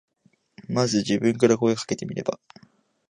[0.67, 2.39] まず自分から声かけてみれば。